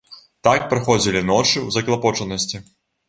[0.47, 2.65] Так праходзілі ночы ў заклапочанасці.